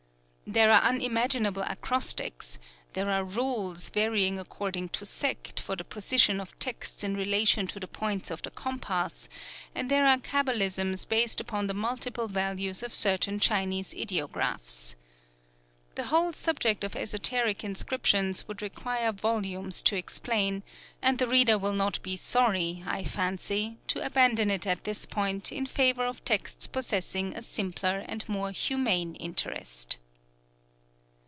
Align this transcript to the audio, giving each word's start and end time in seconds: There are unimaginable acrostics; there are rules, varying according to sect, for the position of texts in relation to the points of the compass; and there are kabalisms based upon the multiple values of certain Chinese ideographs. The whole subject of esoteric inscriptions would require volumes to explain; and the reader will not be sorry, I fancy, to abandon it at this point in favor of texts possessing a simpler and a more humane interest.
There 0.57 0.73
are 0.73 0.81
unimaginable 0.83 1.63
acrostics; 1.65 2.59
there 2.91 3.09
are 3.09 3.23
rules, 3.23 3.87
varying 3.89 4.37
according 4.37 4.89
to 4.89 5.05
sect, 5.05 5.61
for 5.61 5.77
the 5.77 5.85
position 5.85 6.41
of 6.41 6.59
texts 6.59 7.05
in 7.05 7.15
relation 7.15 7.67
to 7.67 7.79
the 7.79 7.87
points 7.87 8.29
of 8.29 8.41
the 8.41 8.51
compass; 8.51 9.29
and 9.73 9.89
there 9.89 10.05
are 10.05 10.17
kabalisms 10.17 11.05
based 11.07 11.39
upon 11.39 11.67
the 11.67 11.73
multiple 11.73 12.27
values 12.27 12.83
of 12.83 12.93
certain 12.93 13.39
Chinese 13.39 13.95
ideographs. 13.97 14.97
The 15.95 16.07
whole 16.07 16.33
subject 16.33 16.83
of 16.83 16.97
esoteric 16.97 17.63
inscriptions 17.63 18.45
would 18.49 18.61
require 18.61 19.13
volumes 19.13 19.81
to 19.83 19.95
explain; 19.95 20.63
and 21.01 21.17
the 21.17 21.29
reader 21.29 21.57
will 21.57 21.71
not 21.73 22.01
be 22.03 22.17
sorry, 22.17 22.83
I 22.85 23.05
fancy, 23.05 23.77
to 23.87 24.05
abandon 24.05 24.51
it 24.51 24.67
at 24.67 24.83
this 24.83 25.05
point 25.05 25.53
in 25.53 25.65
favor 25.65 26.05
of 26.05 26.25
texts 26.25 26.67
possessing 26.67 27.37
a 27.37 27.41
simpler 27.41 28.03
and 28.05 28.25
a 28.27 28.29
more 28.33 28.51
humane 28.51 29.15
interest. 29.15 29.97